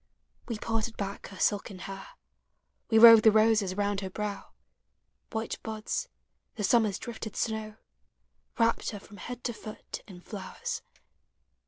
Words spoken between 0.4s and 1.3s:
We parted back